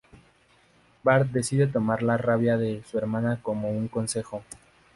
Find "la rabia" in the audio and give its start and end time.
2.01-2.57